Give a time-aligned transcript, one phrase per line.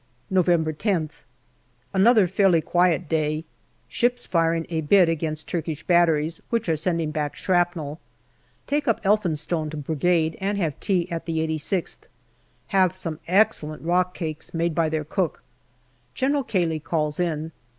[0.31, 1.11] November Wth.
[1.93, 3.45] Another fairly quiet day.
[3.87, 7.99] Ships firing a bit against Turkish batteries, which are sending back shrapnel.
[8.65, 12.07] Take up Elphinstone to Brigade and have tea at the 86th.
[12.69, 15.43] Have some excellent rock cakes, made by their cook.
[16.15, 17.51] General Cayley calls in.